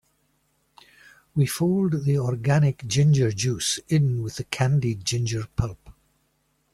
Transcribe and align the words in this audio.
We 1.35 1.45
fold 1.45 2.05
the 2.05 2.17
organic 2.17 2.87
ginger 2.87 3.31
juice 3.31 3.79
in 3.87 4.23
with 4.23 4.37
the 4.37 4.45
candied 4.45 5.05
ginger 5.05 5.45
pulp. 5.55 5.91